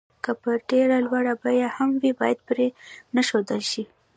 [0.23, 2.67] که په ډېره لوړه بيه هم وي بايد پرې
[3.15, 3.83] نه ښودل شي.